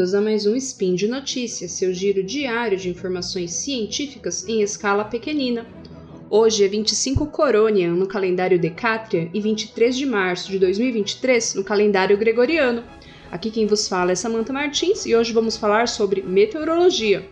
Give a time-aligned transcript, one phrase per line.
[0.00, 5.04] bem-vindos a mais um Spin de Notícias, seu giro diário de informações científicas em escala
[5.04, 5.66] pequenina.
[6.30, 12.16] Hoje é 25 Coronian no calendário Decatrian e 23 de março de 2023 no calendário
[12.16, 12.82] Gregoriano.
[13.30, 17.28] Aqui quem vos fala é Samantha Martins e hoje vamos falar sobre meteorologia.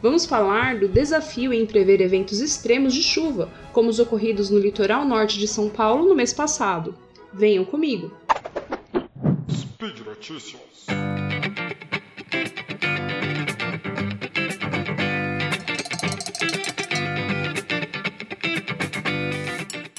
[0.00, 5.04] Vamos falar do desafio em prever eventos extremos de chuva, como os ocorridos no litoral
[5.04, 6.94] norte de São Paulo no mês passado.
[7.32, 8.12] Venham comigo!
[9.50, 10.74] Speed Notícias.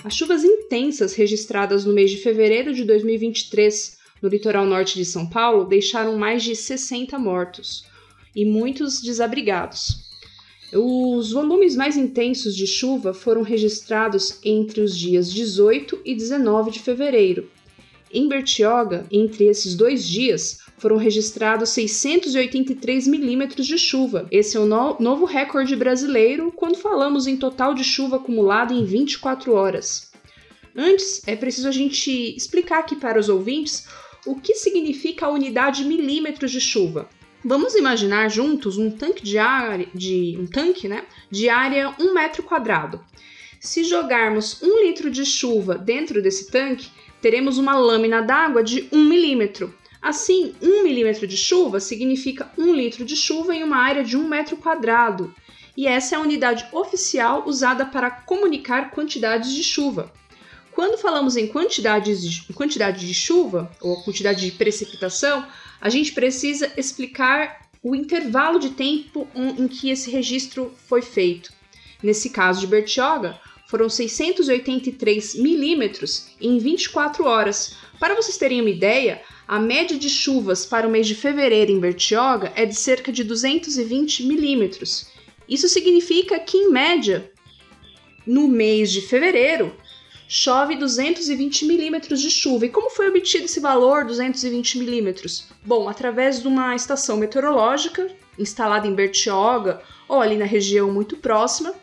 [0.06, 5.28] As chuvas intensas registradas no mês de fevereiro de 2023 no litoral norte de São
[5.28, 7.84] Paulo deixaram mais de 60 mortos
[8.36, 9.98] e muitos desabrigados.
[10.72, 16.82] Os volumes mais intensos de chuva foram registrados entre os dias 18 e 19 de
[16.82, 17.50] fevereiro,
[18.16, 24.28] em Bertioga, entre esses dois dias, foram registrados 683 milímetros de chuva.
[24.32, 28.86] Esse é o no novo recorde brasileiro quando falamos em total de chuva acumulada em
[28.86, 30.12] 24 horas.
[30.76, 33.88] Antes, é preciso a gente explicar aqui para os ouvintes
[34.26, 37.08] o que significa a unidade milímetros de chuva.
[37.44, 42.44] Vamos imaginar juntos um tanque de área, de um tanque, né, de área 1 metro
[42.44, 43.00] quadrado.
[43.60, 46.90] Se jogarmos um litro de chuva dentro desse tanque,
[47.26, 49.74] teremos uma lâmina d'água de 1 milímetro.
[50.00, 54.28] Assim, 1 milímetro de chuva significa 1 litro de chuva em uma área de 1
[54.28, 55.34] metro quadrado.
[55.76, 60.14] E essa é a unidade oficial usada para comunicar quantidades de chuva.
[60.72, 65.48] Quando falamos em quantidades de, quantidade de chuva ou quantidade de precipitação,
[65.82, 71.52] a gente precisa explicar o intervalo de tempo em que esse registro foi feito.
[72.04, 77.76] Nesse caso de Bertioga, foram 683 milímetros em 24 horas.
[78.00, 81.80] Para vocês terem uma ideia, a média de chuvas para o mês de fevereiro em
[81.80, 85.08] Bertioga é de cerca de 220 milímetros.
[85.48, 87.32] Isso significa que, em média,
[88.26, 89.76] no mês de fevereiro,
[90.28, 92.66] chove 220 milímetros de chuva.
[92.66, 95.48] E como foi obtido esse valor, 220 milímetros?
[95.64, 101.74] Bom, através de uma estação meteorológica instalada em Bertioga ou ali na região muito próxima,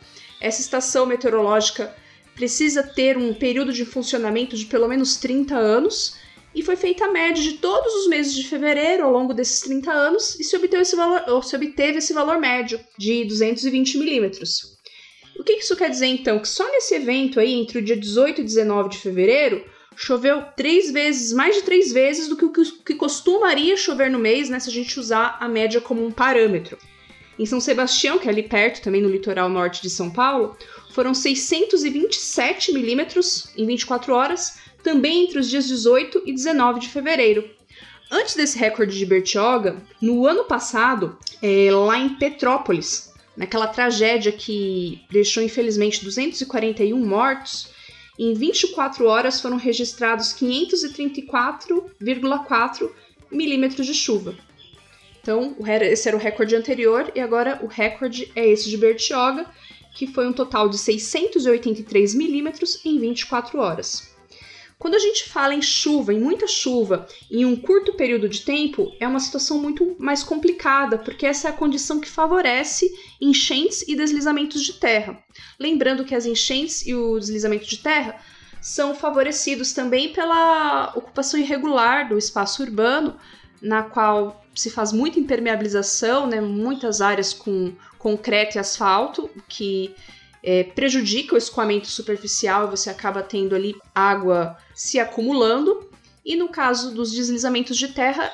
[0.43, 1.95] essa estação meteorológica
[2.35, 6.17] precisa ter um período de funcionamento de pelo menos 30 anos
[6.53, 9.93] e foi feita a média de todos os meses de fevereiro ao longo desses 30
[9.93, 14.73] anos e se obteve esse valor, se obteve esse valor médio de 220 milímetros.
[15.39, 16.41] O que isso quer dizer então?
[16.41, 19.65] Que só nesse evento aí, entre o dia 18 e 19 de fevereiro,
[19.97, 24.51] choveu três vezes, mais de três vezes do que o que costumaria chover no mês,
[24.51, 26.77] né, se a gente usar a média como um parâmetro.
[27.43, 30.57] Em São Sebastião, que é ali perto, também no litoral norte de São Paulo,
[30.93, 37.51] foram 627 milímetros em 24 horas, também entre os dias 18 e 19 de fevereiro.
[38.09, 45.01] Antes desse recorde de Bertioga, no ano passado, é, lá em Petrópolis, naquela tragédia que
[45.11, 47.71] deixou infelizmente 241 mortos,
[48.17, 52.89] em 24 horas foram registrados 534,4
[53.33, 54.37] milímetros de chuva.
[55.23, 59.47] Então, esse era o recorde anterior e agora o recorde é esse de Bertioga,
[59.95, 64.13] que foi um total de 683 milímetros em 24 horas.
[64.83, 68.93] Quando a gente fala em chuva, em muita chuva, em um curto período de tempo,
[68.99, 73.95] é uma situação muito mais complicada, porque essa é a condição que favorece enchentes e
[73.95, 75.23] deslizamentos de terra.
[75.57, 78.21] Lembrando que as enchentes e o deslizamento de terra
[78.61, 83.17] são favorecidos também pela ocupação irregular do espaço urbano,
[83.63, 89.95] na qual se faz muita impermeabilização, né, muitas áreas com concreto e asfalto, que
[90.43, 95.89] é, prejudica o escoamento superficial, você acaba tendo ali água se acumulando.
[96.25, 98.31] E no caso dos deslizamentos de terra,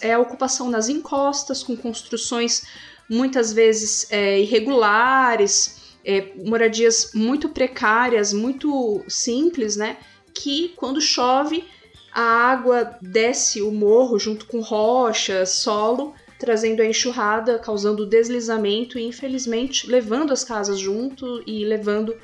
[0.00, 2.64] é a ocupação nas encostas, com construções
[3.08, 9.96] muitas vezes é, irregulares, é, moradias muito precárias, muito simples, né?
[10.34, 11.64] Que quando chove
[12.14, 19.02] a água desce o morro junto com rocha, solo, trazendo a enxurrada, causando deslizamento e,
[19.02, 22.14] infelizmente, levando as casas junto e levando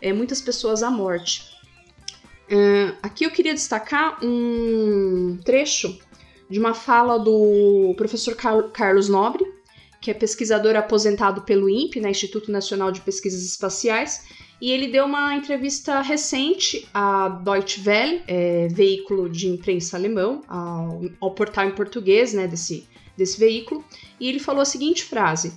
[0.00, 1.50] é, muitas pessoas à morte.
[2.50, 5.98] Uh, aqui eu queria destacar um trecho
[6.50, 9.44] de uma fala do professor Car Carlos Nobre,
[10.02, 14.24] que é pesquisador aposentado pelo INPE, né, Instituto Nacional de Pesquisas Espaciais,
[14.60, 21.02] e ele deu uma entrevista recente à Deutsche Welle, é, veículo de imprensa alemão, ao,
[21.20, 22.86] ao, portal em português né, desse,
[23.16, 23.82] desse veículo,
[24.18, 25.54] e ele falou a seguinte frase: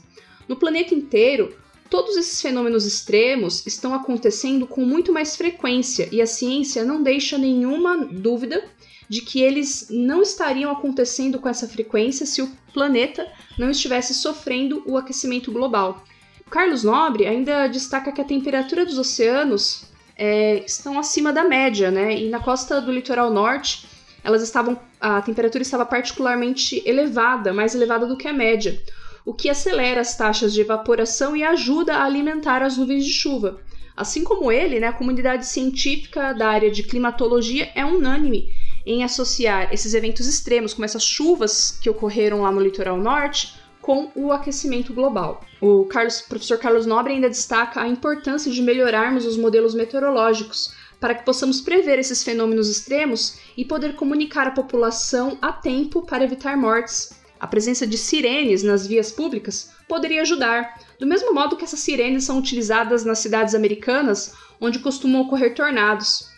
[0.47, 1.53] No planeta inteiro,
[1.89, 7.37] todos esses fenômenos extremos estão acontecendo com muito mais frequência e a ciência não deixa
[7.37, 8.63] nenhuma dúvida
[9.09, 13.29] de que eles não estariam acontecendo com essa frequência se o planeta
[13.59, 16.03] não estivesse sofrendo o aquecimento global.
[16.49, 19.85] Carlos Nobre ainda destaca que a temperatura dos oceanos
[20.17, 22.15] é, estão acima da média, né?
[22.17, 23.87] E na costa do litoral norte,
[24.23, 28.81] elas estavam, a temperatura estava particularmente elevada, mais elevada do que a média,
[29.25, 33.59] o que acelera as taxas de evaporação e ajuda a alimentar as nuvens de chuva.
[33.95, 38.49] Assim como ele, né, a comunidade científica da área de climatologia é unânime
[38.85, 44.09] em associar esses eventos extremos, como essas chuvas que ocorreram lá no litoral norte, com
[44.15, 45.43] o aquecimento global.
[45.59, 51.13] O Carlos, professor Carlos Nobre ainda destaca a importância de melhorarmos os modelos meteorológicos para
[51.13, 56.55] que possamos prever esses fenômenos extremos e poder comunicar à população a tempo para evitar
[56.55, 57.11] mortes.
[57.37, 62.23] A presença de sirenes nas vias públicas poderia ajudar, do mesmo modo que essas sirenes
[62.23, 66.29] são utilizadas nas cidades americanas, onde costumam ocorrer tornados.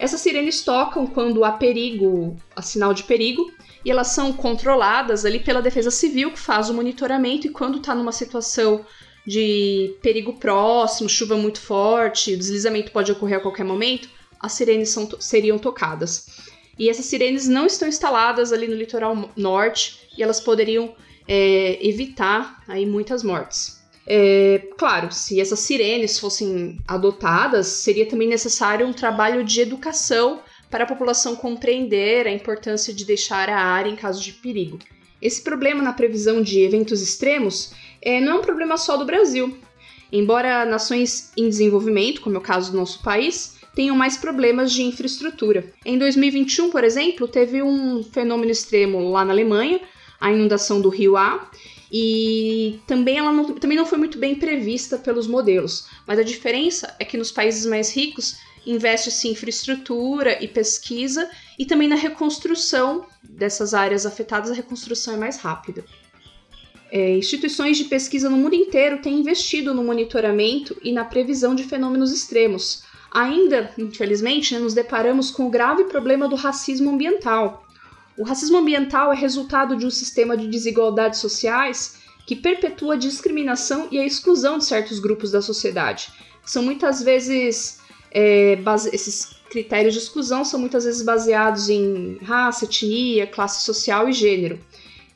[0.00, 3.52] Essas sirenes tocam quando há perigo, há sinal de perigo,
[3.88, 7.94] e elas são controladas ali pela Defesa Civil, que faz o monitoramento e quando está
[7.94, 8.84] numa situação
[9.26, 14.06] de perigo próximo, chuva muito forte, deslizamento pode ocorrer a qualquer momento,
[14.38, 16.26] as sirenes são, seriam tocadas.
[16.78, 20.94] E essas sirenes não estão instaladas ali no litoral norte e elas poderiam
[21.26, 23.78] é, evitar aí muitas mortes.
[24.06, 30.84] É, claro, se essas sirenes fossem adotadas, seria também necessário um trabalho de educação para
[30.84, 34.78] a população compreender a importância de deixar a área em caso de perigo.
[35.20, 39.58] Esse problema na previsão de eventos extremos é, não é um problema só do Brasil.
[40.12, 44.82] Embora nações em desenvolvimento, como é o caso do nosso país, tenham mais problemas de
[44.82, 45.72] infraestrutura.
[45.84, 49.80] Em 2021, por exemplo, teve um fenômeno extremo lá na Alemanha,
[50.20, 51.48] a inundação do rio A,
[51.90, 55.86] e também ela não, também não foi muito bem prevista pelos modelos.
[56.06, 58.36] Mas a diferença é que nos países mais ricos
[58.68, 61.28] investe-se em infraestrutura e pesquisa
[61.58, 65.84] e também na reconstrução dessas áreas afetadas, a reconstrução é mais rápida.
[66.90, 71.64] É, instituições de pesquisa no mundo inteiro têm investido no monitoramento e na previsão de
[71.64, 72.82] fenômenos extremos.
[73.10, 77.66] Ainda, infelizmente, né, nos deparamos com o grave problema do racismo ambiental.
[78.18, 83.88] O racismo ambiental é resultado de um sistema de desigualdades sociais que perpetua a discriminação
[83.90, 86.12] e a exclusão de certos grupos da sociedade,
[86.42, 87.77] que são muitas vezes
[88.10, 94.08] é, base, esses critérios de exclusão são muitas vezes baseados em raça, etnia, classe social
[94.08, 94.58] e gênero.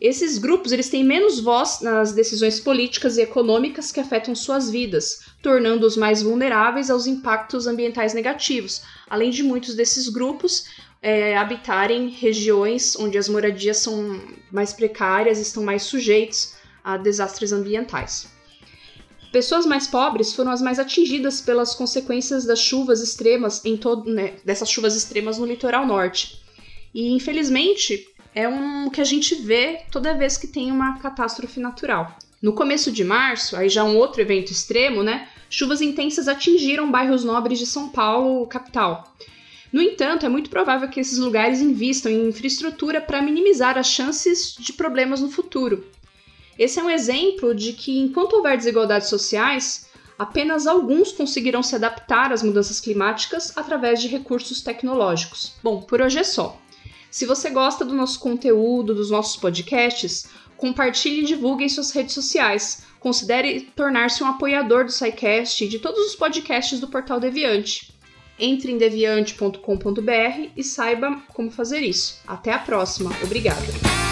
[0.00, 5.20] Esses grupos eles têm menos voz nas decisões políticas e econômicas que afetam suas vidas,
[5.40, 10.64] tornando-os mais vulneráveis aos impactos ambientais negativos, além de muitos desses grupos
[11.00, 17.52] é, habitarem regiões onde as moradias são mais precárias e estão mais sujeitos a desastres
[17.52, 18.26] ambientais.
[19.32, 24.34] Pessoas mais pobres foram as mais atingidas pelas consequências das chuvas extremas em todo, né,
[24.44, 26.38] dessas chuvas extremas no litoral norte.
[26.94, 32.14] E infelizmente é um que a gente vê toda vez que tem uma catástrofe natural.
[32.42, 35.28] No começo de março, aí já um outro evento extremo, né?
[35.48, 39.14] Chuvas intensas atingiram bairros nobres de São Paulo, capital.
[39.72, 44.54] No entanto, é muito provável que esses lugares invistam em infraestrutura para minimizar as chances
[44.58, 45.86] de problemas no futuro.
[46.58, 49.86] Esse é um exemplo de que, enquanto houver desigualdades sociais,
[50.18, 55.54] apenas alguns conseguirão se adaptar às mudanças climáticas através de recursos tecnológicos.
[55.62, 56.58] Bom, por hoje é só.
[57.10, 62.14] Se você gosta do nosso conteúdo, dos nossos podcasts, compartilhe e divulgue em suas redes
[62.14, 62.84] sociais.
[63.00, 67.92] Considere tornar-se um apoiador do SciCast e de todos os podcasts do Portal Deviante.
[68.38, 72.20] Entre em deviante.com.br e saiba como fazer isso.
[72.26, 73.10] Até a próxima.
[73.22, 74.11] Obrigada.